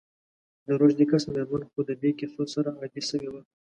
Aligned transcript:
د 0.65 0.67
روږدې 0.79 1.05
کس 1.11 1.23
میرمن 1.33 1.61
خو 1.69 1.79
د 1.87 1.91
دي 2.01 2.11
کیسو 2.19 2.41
سره 2.53 2.69
عادي 2.79 3.01
سوي 3.09 3.29
وه. 3.31 3.41